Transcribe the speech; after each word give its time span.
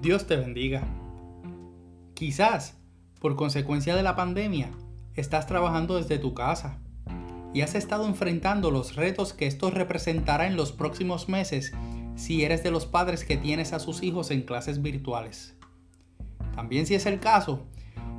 Dios 0.00 0.26
te 0.26 0.36
bendiga. 0.36 0.82
Quizás, 2.14 2.78
por 3.20 3.36
consecuencia 3.36 3.94
de 3.94 4.02
la 4.02 4.16
pandemia, 4.16 4.70
estás 5.14 5.46
trabajando 5.46 5.96
desde 5.96 6.18
tu 6.18 6.32
casa 6.32 6.78
y 7.52 7.60
has 7.60 7.74
estado 7.74 8.06
enfrentando 8.06 8.70
los 8.70 8.96
retos 8.96 9.34
que 9.34 9.46
esto 9.46 9.70
representará 9.70 10.46
en 10.46 10.56
los 10.56 10.72
próximos 10.72 11.28
meses 11.28 11.74
si 12.16 12.44
eres 12.44 12.62
de 12.62 12.70
los 12.70 12.86
padres 12.86 13.24
que 13.24 13.36
tienes 13.36 13.74
a 13.74 13.78
sus 13.78 14.02
hijos 14.02 14.30
en 14.30 14.40
clases 14.40 14.80
virtuales. 14.80 15.54
También 16.54 16.86
si 16.86 16.94
es 16.94 17.04
el 17.04 17.20
caso, 17.20 17.66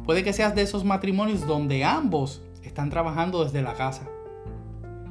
puede 0.05 0.23
que 0.23 0.33
seas 0.33 0.53
de 0.53 0.61
esos 0.61 0.85
matrimonios 0.85 1.47
donde 1.47 1.83
ambos 1.83 2.43
están 2.63 2.91
trabajando 2.91 3.43
desde 3.43 3.63
la 3.63 3.73
casa. 3.73 4.07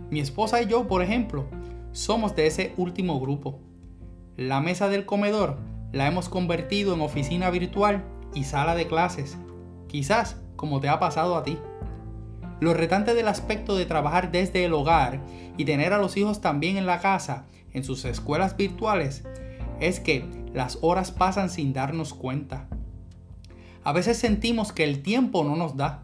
Mi 0.08 0.20
esposa 0.20 0.62
y 0.62 0.66
yo, 0.66 0.86
por 0.86 1.02
ejemplo, 1.02 1.46
somos 1.90 2.36
de 2.36 2.46
ese 2.46 2.74
último 2.76 3.18
grupo. 3.18 3.58
La 4.36 4.60
mesa 4.60 4.88
del 4.88 5.04
comedor 5.04 5.56
la 5.92 6.06
hemos 6.06 6.28
convertido 6.28 6.94
en 6.94 7.00
oficina 7.00 7.50
virtual 7.50 8.04
y 8.34 8.44
sala 8.44 8.74
de 8.74 8.86
clases, 8.86 9.36
quizás 9.88 10.36
como 10.56 10.80
te 10.80 10.88
ha 10.88 10.98
pasado 10.98 11.36
a 11.36 11.42
ti. 11.42 11.58
Lo 12.60 12.74
retante 12.74 13.14
del 13.14 13.28
aspecto 13.28 13.76
de 13.76 13.86
trabajar 13.86 14.30
desde 14.30 14.64
el 14.64 14.74
hogar 14.74 15.20
y 15.56 15.64
tener 15.64 15.92
a 15.92 15.98
los 15.98 16.16
hijos 16.16 16.40
también 16.40 16.76
en 16.76 16.86
la 16.86 17.00
casa, 17.00 17.46
en 17.72 17.84
sus 17.84 18.04
escuelas 18.04 18.56
virtuales, 18.56 19.24
es 19.80 19.98
que 19.98 20.26
las 20.52 20.78
horas 20.82 21.10
pasan 21.10 21.48
sin 21.48 21.72
darnos 21.72 22.12
cuenta. 22.12 22.68
A 23.82 23.92
veces 23.92 24.18
sentimos 24.18 24.72
que 24.72 24.84
el 24.84 25.02
tiempo 25.02 25.42
no 25.42 25.56
nos 25.56 25.76
da. 25.76 26.02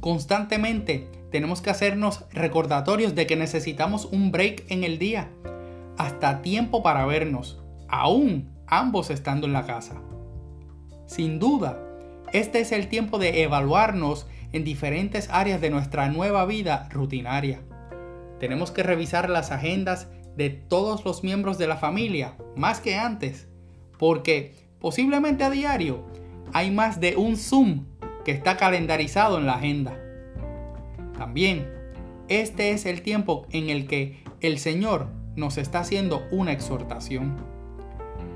Constantemente 0.00 1.08
tenemos 1.30 1.62
que 1.62 1.70
hacernos 1.70 2.24
recordatorios 2.30 3.14
de 3.14 3.26
que 3.26 3.36
necesitamos 3.36 4.04
un 4.04 4.30
break 4.30 4.64
en 4.68 4.84
el 4.84 4.98
día, 4.98 5.30
hasta 5.96 6.42
tiempo 6.42 6.82
para 6.82 7.06
vernos, 7.06 7.62
aún 7.88 8.55
ambos 8.66 9.10
estando 9.10 9.46
en 9.46 9.52
la 9.52 9.66
casa. 9.66 10.00
Sin 11.06 11.38
duda, 11.38 11.82
este 12.32 12.60
es 12.60 12.72
el 12.72 12.88
tiempo 12.88 13.18
de 13.18 13.42
evaluarnos 13.42 14.26
en 14.52 14.64
diferentes 14.64 15.28
áreas 15.30 15.60
de 15.60 15.70
nuestra 15.70 16.08
nueva 16.08 16.44
vida 16.46 16.88
rutinaria. 16.90 17.60
Tenemos 18.40 18.70
que 18.70 18.82
revisar 18.82 19.30
las 19.30 19.50
agendas 19.50 20.08
de 20.36 20.50
todos 20.50 21.04
los 21.04 21.24
miembros 21.24 21.58
de 21.58 21.66
la 21.66 21.76
familia, 21.76 22.36
más 22.56 22.80
que 22.80 22.96
antes, 22.96 23.48
porque 23.98 24.54
posiblemente 24.80 25.44
a 25.44 25.50
diario 25.50 26.04
hay 26.52 26.70
más 26.70 27.00
de 27.00 27.16
un 27.16 27.36
Zoom 27.36 27.86
que 28.24 28.32
está 28.32 28.56
calendarizado 28.56 29.38
en 29.38 29.46
la 29.46 29.54
agenda. 29.54 29.98
También, 31.16 31.70
este 32.28 32.72
es 32.72 32.86
el 32.86 33.02
tiempo 33.02 33.46
en 33.50 33.70
el 33.70 33.86
que 33.86 34.22
el 34.40 34.58
Señor 34.58 35.08
nos 35.36 35.58
está 35.58 35.80
haciendo 35.80 36.26
una 36.30 36.52
exhortación. 36.52 37.55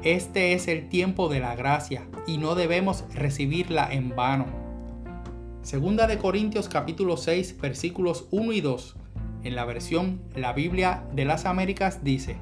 Este 0.02 0.54
es 0.54 0.66
el 0.66 0.88
tiempo 0.88 1.28
de 1.28 1.40
la 1.40 1.54
gracia 1.54 2.08
y 2.26 2.38
no 2.38 2.54
debemos 2.54 3.04
recibirla 3.12 3.92
en 3.92 4.16
vano. 4.16 4.46
Segunda 5.60 6.06
de 6.06 6.16
Corintios 6.16 6.70
capítulo 6.70 7.18
6 7.18 7.60
versículos 7.60 8.26
1 8.30 8.52
y 8.52 8.62
2 8.62 8.96
en 9.44 9.54
la 9.54 9.66
versión 9.66 10.22
La 10.34 10.54
Biblia 10.54 11.04
de 11.12 11.26
las 11.26 11.44
Américas 11.44 12.02
dice, 12.02 12.38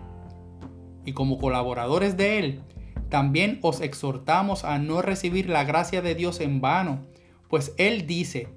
y 1.05 1.15
como 1.15 1.39
colaboradores 1.39 2.17
de 2.17 2.39
Él, 2.39 2.61
también 3.09 3.59
os 3.63 3.81
exhortamos 3.81 4.63
a 4.63 4.79
no 4.79 5.03
recibir 5.03 5.49
la 5.49 5.65
gracia 5.65 6.01
de 6.01 6.15
Dios 6.15 6.39
en 6.39 6.61
vano, 6.61 7.07
pues 7.49 7.75
Él 7.77 8.07
dice, 8.07 8.51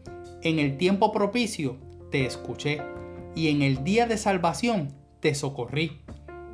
en 0.43 0.59
el 0.59 0.77
tiempo 0.77 1.11
propicio 1.11 1.77
te 2.11 2.27
escuché, 2.27 2.83
y 3.33 3.47
en 3.47 3.63
el 3.63 3.83
día 3.83 4.05
de 4.05 4.17
salvación 4.17 4.93
te 5.21 5.33
socorrí. 5.33 6.01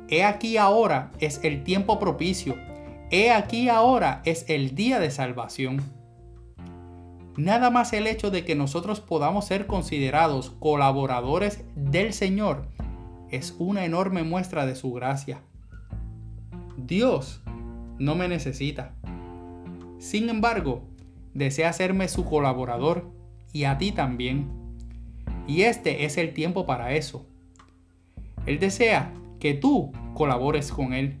He 0.08 0.24
aquí 0.24 0.56
ahora 0.56 1.12
es 1.20 1.44
el 1.44 1.64
tiempo 1.64 1.98
propicio. 1.98 2.56
He 3.10 3.30
aquí 3.30 3.68
ahora 3.68 4.22
es 4.24 4.48
el 4.48 4.74
día 4.74 4.98
de 5.00 5.10
salvación. 5.10 5.82
Nada 7.36 7.70
más 7.70 7.92
el 7.92 8.06
hecho 8.06 8.30
de 8.30 8.44
que 8.44 8.54
nosotros 8.54 9.00
podamos 9.00 9.44
ser 9.44 9.66
considerados 9.66 10.50
colaboradores 10.58 11.62
del 11.76 12.12
Señor 12.12 12.66
es 13.30 13.54
una 13.58 13.84
enorme 13.84 14.22
muestra 14.22 14.64
de 14.64 14.74
su 14.74 14.92
gracia. 14.92 15.40
Dios 16.76 17.42
no 17.98 18.14
me 18.14 18.28
necesita. 18.28 18.94
Sin 19.98 20.30
embargo, 20.30 20.84
desea 21.34 21.68
hacerme 21.68 22.08
su 22.08 22.24
colaborador 22.24 23.10
y 23.52 23.64
a 23.64 23.76
ti 23.76 23.92
también. 23.92 24.48
Y 25.46 25.62
este 25.62 26.06
es 26.06 26.16
el 26.16 26.32
tiempo 26.32 26.66
para 26.66 26.94
eso. 26.94 27.26
Él 28.46 28.58
desea 28.58 29.12
que 29.40 29.54
tú 29.54 29.92
colabores 30.14 30.72
con 30.72 30.92
Él. 30.92 31.20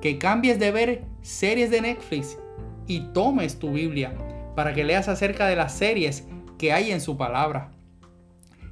Que 0.00 0.18
cambies 0.18 0.58
de 0.58 0.70
ver 0.70 1.04
series 1.22 1.70
de 1.70 1.80
Netflix 1.80 2.38
y 2.86 3.00
tomes 3.12 3.58
tu 3.58 3.72
Biblia 3.72 4.14
para 4.54 4.74
que 4.74 4.84
leas 4.84 5.08
acerca 5.08 5.46
de 5.46 5.56
las 5.56 5.72
series 5.72 6.26
que 6.58 6.72
hay 6.72 6.92
en 6.92 7.00
su 7.00 7.16
palabra. 7.16 7.72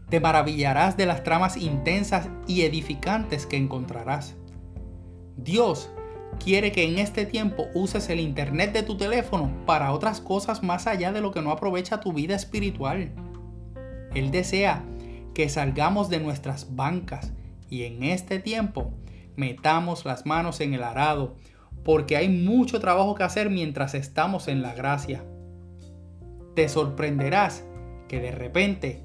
Te 0.08 0.20
maravillarás 0.20 0.96
de 0.96 1.06
las 1.06 1.24
tramas 1.24 1.56
intensas 1.56 2.28
y 2.46 2.62
edificantes 2.62 3.46
que 3.46 3.56
encontrarás. 3.56 4.36
Dios 5.36 5.90
quiere 6.38 6.70
que 6.70 6.84
en 6.84 6.98
este 6.98 7.24
tiempo 7.24 7.66
uses 7.74 8.10
el 8.10 8.20
Internet 8.20 8.72
de 8.72 8.82
tu 8.82 8.96
teléfono 8.96 9.50
para 9.64 9.92
otras 9.92 10.20
cosas 10.20 10.62
más 10.62 10.86
allá 10.86 11.12
de 11.12 11.20
lo 11.20 11.32
que 11.32 11.40
no 11.40 11.50
aprovecha 11.50 12.00
tu 12.00 12.12
vida 12.12 12.34
espiritual. 12.34 13.10
Él 14.14 14.30
desea 14.30 14.84
que 15.34 15.48
salgamos 15.48 16.10
de 16.10 16.20
nuestras 16.20 16.76
bancas 16.76 17.32
y 17.72 17.84
en 17.84 18.02
este 18.02 18.38
tiempo 18.38 18.92
metamos 19.34 20.04
las 20.04 20.26
manos 20.26 20.60
en 20.60 20.74
el 20.74 20.82
arado, 20.82 21.36
porque 21.84 22.18
hay 22.18 22.28
mucho 22.28 22.80
trabajo 22.80 23.14
que 23.14 23.22
hacer 23.22 23.48
mientras 23.48 23.94
estamos 23.94 24.46
en 24.46 24.60
la 24.60 24.74
gracia. 24.74 25.24
Te 26.54 26.68
sorprenderás 26.68 27.64
que 28.10 28.20
de 28.20 28.30
repente 28.30 29.02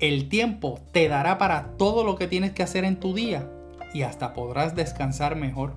el 0.00 0.28
tiempo 0.28 0.80
te 0.90 1.06
dará 1.06 1.38
para 1.38 1.76
todo 1.76 2.02
lo 2.02 2.16
que 2.16 2.26
tienes 2.26 2.50
que 2.50 2.64
hacer 2.64 2.84
en 2.84 2.98
tu 2.98 3.14
día 3.14 3.48
y 3.94 4.02
hasta 4.02 4.34
podrás 4.34 4.74
descansar 4.74 5.36
mejor. 5.36 5.76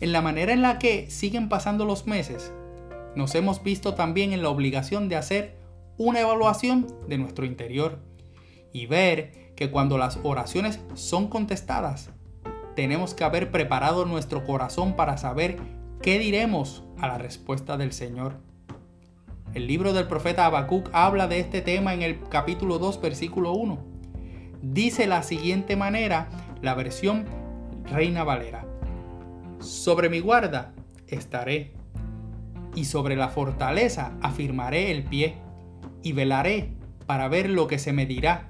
En 0.00 0.12
la 0.12 0.20
manera 0.20 0.52
en 0.52 0.60
la 0.60 0.78
que 0.78 1.10
siguen 1.10 1.48
pasando 1.48 1.86
los 1.86 2.06
meses, 2.06 2.52
nos 3.16 3.34
hemos 3.34 3.62
visto 3.62 3.94
también 3.94 4.34
en 4.34 4.42
la 4.42 4.50
obligación 4.50 5.08
de 5.08 5.16
hacer 5.16 5.56
una 5.96 6.20
evaluación 6.20 6.94
de 7.08 7.16
nuestro 7.16 7.46
interior 7.46 8.00
y 8.70 8.84
ver 8.84 9.49
que 9.60 9.70
cuando 9.70 9.98
las 9.98 10.18
oraciones 10.22 10.80
son 10.94 11.28
contestadas, 11.28 12.08
tenemos 12.74 13.12
que 13.12 13.24
haber 13.24 13.50
preparado 13.50 14.06
nuestro 14.06 14.42
corazón 14.42 14.96
para 14.96 15.18
saber 15.18 15.58
qué 16.00 16.18
diremos 16.18 16.82
a 16.98 17.08
la 17.08 17.18
respuesta 17.18 17.76
del 17.76 17.92
Señor. 17.92 18.40
El 19.52 19.66
libro 19.66 19.92
del 19.92 20.06
profeta 20.06 20.46
Habacuc 20.46 20.88
habla 20.94 21.28
de 21.28 21.40
este 21.40 21.60
tema 21.60 21.92
en 21.92 22.00
el 22.00 22.26
capítulo 22.30 22.78
2, 22.78 23.02
versículo 23.02 23.52
1. 23.52 23.78
Dice 24.62 25.06
la 25.06 25.22
siguiente 25.22 25.76
manera 25.76 26.30
la 26.62 26.72
versión 26.72 27.26
Reina 27.84 28.24
Valera. 28.24 28.64
Sobre 29.58 30.08
mi 30.08 30.20
guarda 30.20 30.72
estaré, 31.06 31.74
y 32.74 32.86
sobre 32.86 33.14
la 33.14 33.28
fortaleza 33.28 34.12
afirmaré 34.22 34.90
el 34.90 35.02
pie, 35.02 35.34
y 36.02 36.12
velaré 36.12 36.72
para 37.04 37.28
ver 37.28 37.50
lo 37.50 37.66
que 37.66 37.78
se 37.78 37.92
me 37.92 38.06
dirá 38.06 38.49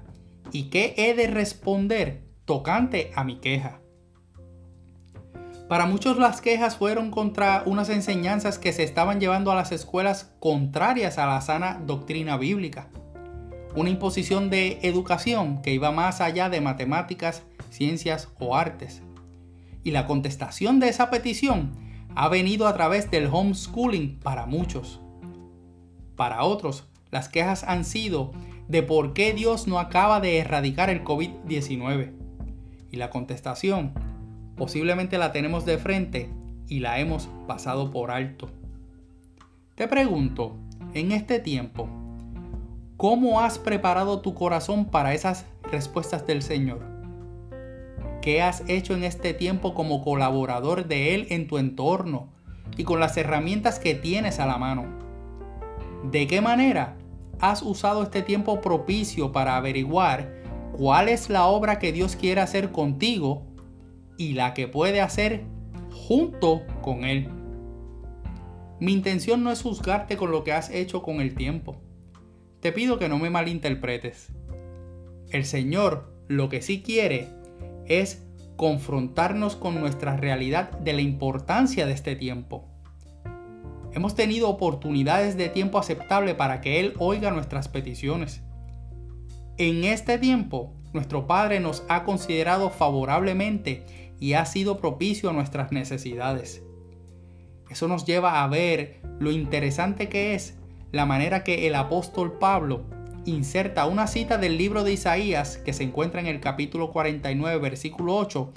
y 0.52 0.70
qué 0.70 0.94
he 0.96 1.14
de 1.14 1.26
responder 1.26 2.22
tocante 2.44 3.12
a 3.14 3.24
mi 3.24 3.36
queja. 3.36 3.80
Para 5.68 5.86
muchos 5.86 6.18
las 6.18 6.40
quejas 6.40 6.76
fueron 6.76 7.12
contra 7.12 7.62
unas 7.64 7.90
enseñanzas 7.90 8.58
que 8.58 8.72
se 8.72 8.82
estaban 8.82 9.20
llevando 9.20 9.52
a 9.52 9.54
las 9.54 9.70
escuelas 9.70 10.34
contrarias 10.40 11.16
a 11.16 11.26
la 11.26 11.40
sana 11.40 11.80
doctrina 11.86 12.36
bíblica. 12.36 12.88
Una 13.76 13.90
imposición 13.90 14.50
de 14.50 14.80
educación 14.82 15.62
que 15.62 15.72
iba 15.72 15.92
más 15.92 16.20
allá 16.20 16.50
de 16.50 16.60
matemáticas, 16.60 17.44
ciencias 17.70 18.28
o 18.40 18.56
artes. 18.56 19.00
Y 19.84 19.92
la 19.92 20.08
contestación 20.08 20.80
de 20.80 20.88
esa 20.88 21.08
petición 21.08 21.70
ha 22.16 22.28
venido 22.28 22.66
a 22.66 22.74
través 22.74 23.08
del 23.12 23.28
homeschooling 23.30 24.18
para 24.18 24.46
muchos. 24.46 25.00
Para 26.16 26.42
otros, 26.42 26.88
las 27.12 27.28
quejas 27.28 27.62
han 27.62 27.84
sido 27.84 28.32
de 28.70 28.84
por 28.84 29.14
qué 29.14 29.32
Dios 29.32 29.66
no 29.66 29.80
acaba 29.80 30.20
de 30.20 30.38
erradicar 30.38 30.90
el 30.90 31.02
COVID-19. 31.02 32.12
Y 32.92 32.96
la 32.96 33.10
contestación 33.10 33.92
posiblemente 34.56 35.18
la 35.18 35.32
tenemos 35.32 35.64
de 35.64 35.76
frente 35.76 36.30
y 36.68 36.78
la 36.78 37.00
hemos 37.00 37.28
pasado 37.48 37.90
por 37.90 38.12
alto. 38.12 38.48
Te 39.74 39.88
pregunto, 39.88 40.56
en 40.94 41.10
este 41.10 41.40
tiempo, 41.40 41.88
¿cómo 42.96 43.40
has 43.40 43.58
preparado 43.58 44.20
tu 44.20 44.34
corazón 44.34 44.84
para 44.84 45.14
esas 45.14 45.46
respuestas 45.72 46.24
del 46.28 46.40
Señor? 46.40 46.80
¿Qué 48.22 48.40
has 48.40 48.62
hecho 48.68 48.94
en 48.94 49.02
este 49.02 49.34
tiempo 49.34 49.74
como 49.74 50.04
colaborador 50.04 50.86
de 50.86 51.16
Él 51.16 51.26
en 51.30 51.48
tu 51.48 51.58
entorno 51.58 52.28
y 52.76 52.84
con 52.84 53.00
las 53.00 53.16
herramientas 53.16 53.80
que 53.80 53.96
tienes 53.96 54.38
a 54.38 54.46
la 54.46 54.58
mano? 54.58 54.84
¿De 56.04 56.28
qué 56.28 56.40
manera 56.40 56.99
has 57.40 57.62
usado 57.62 58.02
este 58.02 58.22
tiempo 58.22 58.60
propicio 58.60 59.32
para 59.32 59.56
averiguar 59.56 60.40
cuál 60.72 61.08
es 61.08 61.30
la 61.30 61.46
obra 61.46 61.78
que 61.78 61.92
Dios 61.92 62.16
quiere 62.16 62.40
hacer 62.40 62.70
contigo 62.70 63.46
y 64.16 64.34
la 64.34 64.54
que 64.54 64.68
puede 64.68 65.00
hacer 65.00 65.44
junto 65.90 66.62
con 66.82 67.04
Él. 67.04 67.28
Mi 68.78 68.92
intención 68.92 69.44
no 69.44 69.50
es 69.50 69.62
juzgarte 69.62 70.16
con 70.16 70.30
lo 70.30 70.44
que 70.44 70.52
has 70.52 70.70
hecho 70.70 71.02
con 71.02 71.20
el 71.20 71.34
tiempo. 71.34 71.76
Te 72.60 72.72
pido 72.72 72.98
que 72.98 73.08
no 73.08 73.18
me 73.18 73.30
malinterpretes. 73.30 74.32
El 75.30 75.44
Señor 75.44 76.12
lo 76.28 76.48
que 76.48 76.62
sí 76.62 76.82
quiere 76.82 77.28
es 77.86 78.26
confrontarnos 78.56 79.56
con 79.56 79.80
nuestra 79.80 80.16
realidad 80.16 80.70
de 80.78 80.92
la 80.92 81.00
importancia 81.00 81.86
de 81.86 81.92
este 81.92 82.16
tiempo. 82.16 82.69
Hemos 83.92 84.14
tenido 84.14 84.48
oportunidades 84.48 85.36
de 85.36 85.48
tiempo 85.48 85.78
aceptable 85.78 86.34
para 86.34 86.60
que 86.60 86.80
Él 86.80 86.94
oiga 86.98 87.30
nuestras 87.30 87.68
peticiones. 87.68 88.42
En 89.58 89.84
este 89.84 90.18
tiempo, 90.18 90.72
nuestro 90.92 91.26
Padre 91.26 91.60
nos 91.60 91.84
ha 91.88 92.04
considerado 92.04 92.70
favorablemente 92.70 94.14
y 94.20 94.34
ha 94.34 94.44
sido 94.46 94.78
propicio 94.78 95.30
a 95.30 95.32
nuestras 95.32 95.72
necesidades. 95.72 96.62
Eso 97.68 97.88
nos 97.88 98.04
lleva 98.04 98.42
a 98.42 98.48
ver 98.48 99.00
lo 99.18 99.30
interesante 99.30 100.08
que 100.08 100.34
es 100.34 100.54
la 100.92 101.06
manera 101.06 101.44
que 101.44 101.66
el 101.66 101.74
apóstol 101.74 102.38
Pablo 102.38 102.84
inserta 103.24 103.86
una 103.86 104.06
cita 104.06 104.38
del 104.38 104.56
libro 104.56 104.82
de 104.82 104.92
Isaías 104.92 105.58
que 105.58 105.72
se 105.72 105.84
encuentra 105.84 106.20
en 106.20 106.26
el 106.26 106.40
capítulo 106.40 106.90
49 106.90 107.58
versículo 107.58 108.16
8 108.16 108.52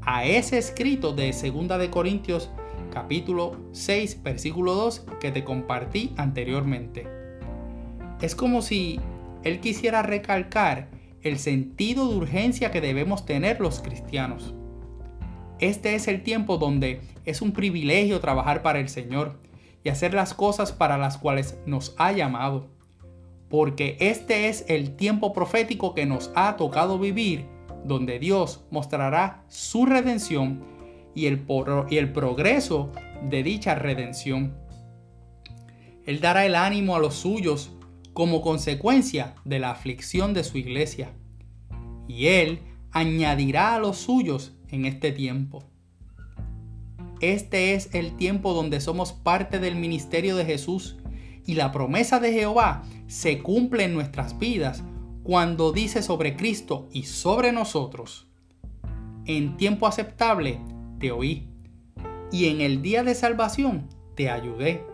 a 0.00 0.24
ese 0.24 0.58
escrito 0.58 1.12
de 1.12 1.32
2 1.32 1.78
de 1.78 1.90
Corintios 1.90 2.50
capítulo 2.96 3.54
6 3.72 4.22
versículo 4.22 4.72
2 4.72 5.04
que 5.20 5.30
te 5.30 5.44
compartí 5.44 6.14
anteriormente. 6.16 7.06
Es 8.22 8.34
como 8.34 8.62
si 8.62 8.98
él 9.44 9.60
quisiera 9.60 10.00
recalcar 10.00 10.88
el 11.20 11.38
sentido 11.38 12.08
de 12.08 12.16
urgencia 12.16 12.70
que 12.70 12.80
debemos 12.80 13.26
tener 13.26 13.60
los 13.60 13.80
cristianos. 13.80 14.54
Este 15.58 15.94
es 15.94 16.08
el 16.08 16.22
tiempo 16.22 16.56
donde 16.56 17.02
es 17.26 17.42
un 17.42 17.52
privilegio 17.52 18.18
trabajar 18.20 18.62
para 18.62 18.80
el 18.80 18.88
Señor 18.88 19.40
y 19.84 19.90
hacer 19.90 20.14
las 20.14 20.32
cosas 20.32 20.72
para 20.72 20.96
las 20.96 21.18
cuales 21.18 21.58
nos 21.66 21.94
ha 21.98 22.12
llamado. 22.12 22.70
Porque 23.50 23.98
este 24.00 24.48
es 24.48 24.64
el 24.68 24.96
tiempo 24.96 25.34
profético 25.34 25.94
que 25.94 26.06
nos 26.06 26.32
ha 26.34 26.56
tocado 26.56 26.98
vivir, 26.98 27.44
donde 27.84 28.18
Dios 28.18 28.64
mostrará 28.70 29.44
su 29.48 29.84
redención 29.84 30.75
y 31.16 31.26
el, 31.26 32.12
progreso 32.12 32.92
de 33.22 33.42
dicha 33.42 33.74
redención. 33.74 34.54
Él 36.04 36.20
dará 36.20 36.44
el 36.44 36.54
ánimo 36.54 36.94
a 36.94 37.00
los 37.00 37.14
suyos 37.14 37.72
como 38.12 38.42
consecuencia 38.42 39.34
de 39.44 39.58
la 39.58 39.70
aflicción 39.70 40.34
de 40.34 40.44
su 40.44 40.58
iglesia. 40.58 41.10
Y 42.06 42.26
Él 42.26 42.60
añadirá 42.92 43.74
a 43.74 43.78
los 43.78 43.96
suyos 43.96 44.56
en 44.68 44.84
este 44.84 45.10
tiempo. 45.10 45.64
Este 47.20 47.72
es 47.72 47.88
el 47.94 48.14
tiempo 48.16 48.52
donde 48.52 48.80
somos 48.80 49.14
parte 49.14 49.58
del 49.58 49.74
ministerio 49.74 50.36
de 50.36 50.44
Jesús 50.44 50.96
y 51.46 51.54
la 51.54 51.72
promesa 51.72 52.20
de 52.20 52.32
Jehová 52.32 52.82
se 53.06 53.42
cumple 53.42 53.84
en 53.84 53.94
nuestras 53.94 54.38
vidas 54.38 54.84
cuando 55.22 55.72
dice 55.72 56.02
sobre 56.02 56.36
Cristo 56.36 56.88
y 56.92 57.04
sobre 57.04 57.52
nosotros. 57.52 58.28
En 59.24 59.56
tiempo 59.56 59.86
aceptable 59.86 60.60
te 60.98 61.12
oí 61.12 61.48
y 62.32 62.48
en 62.48 62.60
el 62.60 62.82
día 62.82 63.02
de 63.02 63.14
salvación 63.14 63.88
te 64.14 64.30
ayudé 64.30 64.84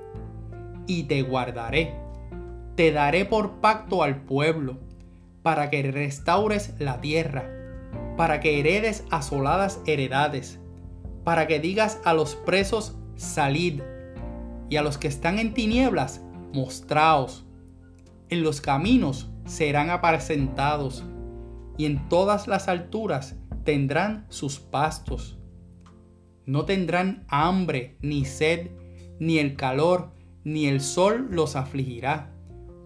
y 0.86 1.04
te 1.04 1.22
guardaré. 1.22 1.94
Te 2.76 2.92
daré 2.92 3.24
por 3.24 3.60
pacto 3.60 4.02
al 4.02 4.22
pueblo 4.22 4.78
para 5.42 5.70
que 5.70 5.82
restaures 5.90 6.74
la 6.78 7.00
tierra 7.00 7.62
para 8.16 8.40
que 8.40 8.60
heredes 8.60 9.04
asoladas 9.10 9.80
heredades, 9.86 10.58
para 11.24 11.46
que 11.46 11.60
digas 11.60 12.00
a 12.04 12.14
los 12.14 12.34
presos, 12.34 12.96
salid, 13.16 13.82
y 14.68 14.76
a 14.76 14.82
los 14.82 14.98
que 14.98 15.08
están 15.08 15.38
en 15.38 15.54
tinieblas, 15.54 16.22
mostraos. 16.52 17.44
En 18.28 18.42
los 18.42 18.60
caminos 18.60 19.30
serán 19.44 19.90
apacentados, 19.90 21.04
y 21.76 21.86
en 21.86 22.08
todas 22.08 22.48
las 22.48 22.68
alturas 22.68 23.36
tendrán 23.64 24.26
sus 24.28 24.60
pastos. 24.60 25.38
No 26.46 26.64
tendrán 26.64 27.24
hambre, 27.28 27.96
ni 28.00 28.24
sed, 28.24 28.70
ni 29.18 29.38
el 29.38 29.56
calor, 29.56 30.12
ni 30.44 30.66
el 30.66 30.80
sol 30.80 31.28
los 31.30 31.56
afligirá, 31.56 32.32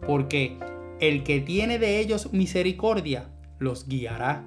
porque 0.07 0.59
el 1.01 1.23
que 1.23 1.41
tiene 1.41 1.79
de 1.79 2.01
ellos 2.01 2.33
misericordia 2.33 3.31
los 3.59 3.89
guiará 3.89 4.45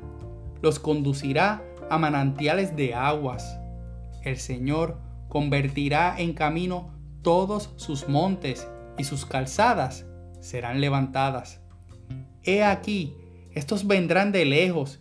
los 0.62 0.80
conducirá 0.80 1.64
a 1.90 1.98
manantiales 1.98 2.76
de 2.76 2.94
aguas. 2.94 3.60
El 4.24 4.38
Señor 4.38 5.00
convertirá 5.28 6.16
en 6.18 6.34
camino 6.34 6.94
todos 7.22 7.72
sus 7.76 8.08
montes 8.08 8.68
y 8.98 9.04
sus 9.04 9.26
calzadas 9.26 10.06
serán 10.42 10.82
levantadas. 10.82 11.62
He 12.44 12.64
aquí, 12.64 13.16
estos 13.54 13.88
vendrán 13.88 14.32
de 14.32 14.46
lejos, 14.46 15.00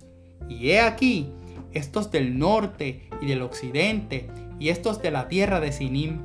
y 0.49 0.70
he 0.70 0.81
aquí, 0.81 1.32
estos 1.72 2.11
del 2.11 2.38
norte 2.38 3.07
y 3.20 3.26
del 3.26 3.43
occidente, 3.43 4.29
y 4.59 4.69
estos 4.69 5.03
de 5.03 5.11
la 5.11 5.29
tierra 5.29 5.61
de 5.61 5.73
Sinim. 5.73 6.23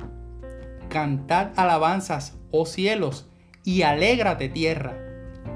Cantad 0.88 1.50
alabanzas, 1.56 2.38
oh 2.50 2.66
cielos, 2.66 3.28
y 3.64 3.82
alégrate 3.82 4.48
tierra, 4.48 4.96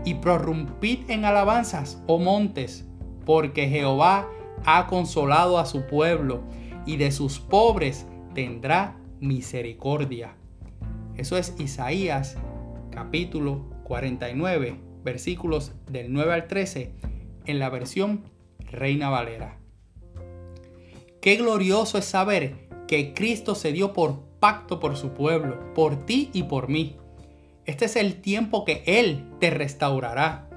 y 0.04 0.14
prorrumpid 0.14 1.10
en 1.10 1.24
alabanzas, 1.24 2.02
oh 2.06 2.18
montes 2.18 2.88
porque 3.28 3.68
Jehová 3.68 4.26
ha 4.64 4.86
consolado 4.86 5.58
a 5.58 5.66
su 5.66 5.86
pueblo 5.86 6.40
y 6.86 6.96
de 6.96 7.12
sus 7.12 7.40
pobres 7.40 8.06
tendrá 8.32 8.96
misericordia. 9.20 10.34
Eso 11.14 11.36
es 11.36 11.54
Isaías 11.58 12.38
capítulo 12.90 13.68
49, 13.84 14.80
versículos 15.04 15.74
del 15.90 16.10
9 16.10 16.32
al 16.32 16.46
13 16.46 16.94
en 17.44 17.58
la 17.58 17.68
versión 17.68 18.22
Reina 18.60 19.10
Valera. 19.10 19.57
Qué 21.20 21.36
glorioso 21.36 21.98
es 21.98 22.04
saber 22.04 22.68
que 22.86 23.12
Cristo 23.14 23.54
se 23.54 23.72
dio 23.72 23.92
por 23.92 24.20
pacto 24.40 24.80
por 24.80 24.96
su 24.96 25.10
pueblo, 25.10 25.74
por 25.74 26.06
ti 26.06 26.30
y 26.32 26.44
por 26.44 26.68
mí. 26.68 26.96
Este 27.64 27.84
es 27.84 27.96
el 27.96 28.20
tiempo 28.20 28.64
que 28.64 28.82
Él 28.86 29.24
te 29.40 29.50
restaurará 29.50 30.48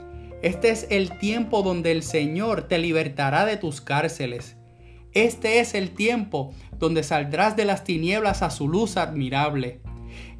este 0.41 0.71
es 0.71 0.87
el 0.89 1.19
tiempo 1.19 1.61
donde 1.61 1.91
el 1.91 2.01
Señor 2.01 2.63
te 2.63 2.79
libertará 2.79 3.45
de 3.45 3.57
tus 3.57 3.79
cárceles. 3.79 4.57
Este 5.13 5.59
es 5.59 5.75
el 5.75 5.91
tiempo 5.91 6.51
donde 6.79 7.03
saldrás 7.03 7.55
de 7.55 7.65
las 7.65 7.83
tinieblas 7.83 8.41
a 8.41 8.49
su 8.49 8.67
luz 8.67 8.97
admirable. 8.97 9.81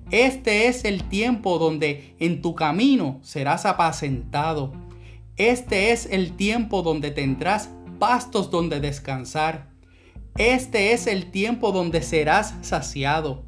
Este 0.10 0.68
es 0.68 0.86
el 0.86 1.04
tiempo 1.04 1.60
donde 1.60 2.16
en 2.20 2.42
tu 2.42 2.56
camino 2.56 3.20
serás 3.22 3.66
apacentado. 3.66 4.74
Este 5.38 5.92
es 5.92 6.08
el 6.08 6.36
tiempo 6.36 6.82
donde 6.82 7.12
tendrás 7.12 7.70
pastos 8.00 8.50
donde 8.50 8.80
descansar. 8.80 9.71
Este 10.38 10.94
es 10.94 11.08
el 11.08 11.30
tiempo 11.30 11.72
donde 11.72 12.02
serás 12.02 12.56
saciado. 12.62 13.44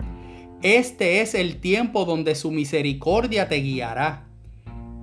Este 0.61 1.21
es 1.21 1.33
el 1.33 1.57
tiempo 1.59 2.05
donde 2.05 2.35
su 2.35 2.51
misericordia 2.51 3.47
te 3.47 3.57
guiará. 3.57 4.27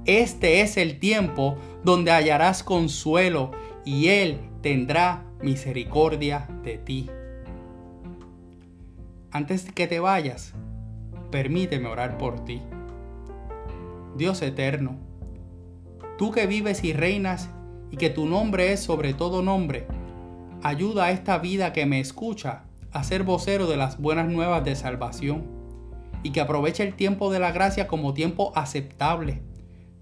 Este 0.04 0.60
es 0.60 0.76
el 0.76 0.98
tiempo 0.98 1.56
donde 1.84 2.10
hallarás 2.10 2.62
consuelo 2.62 3.50
y 3.84 4.08
Él 4.08 4.38
tendrá 4.62 5.24
misericordia 5.42 6.48
de 6.62 6.78
ti. 6.78 7.10
Antes 9.30 9.66
de 9.66 9.72
que 9.72 9.86
te 9.86 10.00
vayas, 10.00 10.52
permíteme 11.30 11.88
orar 11.88 12.18
por 12.18 12.44
ti. 12.44 12.60
Dios 14.16 14.42
eterno, 14.42 14.96
tú 16.18 16.30
que 16.30 16.46
vives 16.46 16.84
y 16.84 16.92
reinas 16.92 17.48
y 17.90 17.96
que 17.96 18.10
tu 18.10 18.26
nombre 18.26 18.72
es 18.72 18.80
sobre 18.80 19.14
todo 19.14 19.42
nombre, 19.42 19.86
ayuda 20.62 21.06
a 21.06 21.10
esta 21.10 21.38
vida 21.38 21.72
que 21.72 21.86
me 21.86 22.00
escucha 22.00 22.64
a 22.92 23.04
ser 23.04 23.22
vocero 23.22 23.66
de 23.66 23.76
las 23.76 24.00
buenas 24.00 24.28
nuevas 24.28 24.64
de 24.64 24.76
salvación 24.76 25.46
y 26.22 26.30
que 26.30 26.40
aproveche 26.40 26.82
el 26.82 26.94
tiempo 26.94 27.32
de 27.32 27.38
la 27.38 27.52
gracia 27.52 27.86
como 27.86 28.14
tiempo 28.14 28.52
aceptable 28.54 29.42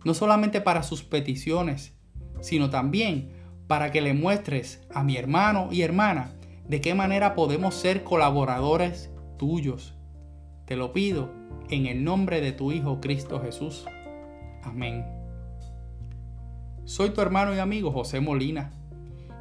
no 0.04 0.14
solamente 0.14 0.60
para 0.60 0.82
sus 0.82 1.02
peticiones, 1.02 1.94
sino 2.40 2.70
también 2.70 3.32
para 3.66 3.90
que 3.90 4.00
le 4.00 4.14
muestres 4.14 4.86
a 4.92 5.02
mi 5.02 5.16
hermano 5.16 5.68
y 5.70 5.82
hermana 5.82 6.32
de 6.66 6.80
qué 6.80 6.94
manera 6.94 7.34
podemos 7.34 7.74
ser 7.74 8.04
colaboradores 8.04 9.10
tuyos. 9.38 9.94
Te 10.66 10.76
lo 10.76 10.92
pido 10.92 11.30
en 11.68 11.86
el 11.86 12.04
nombre 12.04 12.40
de 12.40 12.52
tu 12.52 12.72
Hijo 12.72 13.00
Cristo 13.00 13.40
Jesús. 13.40 13.86
Amén. 14.62 15.04
Soy 16.84 17.10
tu 17.10 17.20
hermano 17.20 17.54
y 17.54 17.58
amigo 17.58 17.90
José 17.92 18.20
Molina, 18.20 18.72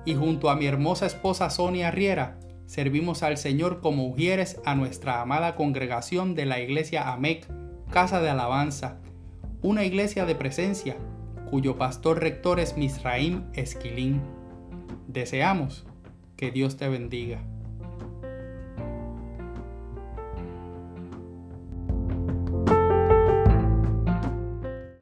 y 0.07 0.15
junto 0.15 0.49
a 0.49 0.55
mi 0.55 0.65
hermosa 0.65 1.05
esposa 1.05 1.49
Sonia 1.49 1.91
Riera, 1.91 2.39
servimos 2.65 3.23
al 3.23 3.35
Señor 3.35 3.81
como 3.81 4.07
ujieres 4.07 4.57
a 4.63 4.73
nuestra 4.73 5.21
amada 5.21 5.55
congregación 5.55 6.33
de 6.33 6.45
la 6.45 6.61
iglesia 6.61 7.11
AMEC, 7.11 7.45
Casa 7.89 8.21
de 8.21 8.29
Alabanza, 8.29 9.01
una 9.61 9.83
iglesia 9.83 10.25
de 10.25 10.33
presencia 10.33 10.95
cuyo 11.49 11.75
pastor 11.77 12.21
rector 12.21 12.61
es 12.61 12.77
Misraim 12.77 13.43
Esquilín. 13.53 14.21
Deseamos 15.09 15.85
que 16.37 16.51
Dios 16.51 16.77
te 16.77 16.87
bendiga. 16.87 17.41